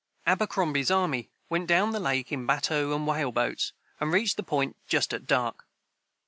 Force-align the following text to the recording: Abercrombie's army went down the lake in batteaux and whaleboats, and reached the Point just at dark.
Abercrombie's 0.25 0.89
army 0.89 1.29
went 1.47 1.67
down 1.67 1.91
the 1.91 1.99
lake 1.99 2.31
in 2.31 2.47
batteaux 2.47 2.91
and 2.95 3.05
whaleboats, 3.05 3.71
and 3.99 4.11
reached 4.11 4.35
the 4.35 4.41
Point 4.41 4.75
just 4.87 5.13
at 5.13 5.27
dark. 5.27 5.67